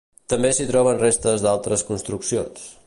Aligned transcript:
També 0.33 0.49
s'hi 0.59 0.65
troben 0.71 1.03
restes 1.03 1.45
d'altres 1.47 1.87
construccions. 1.91 2.69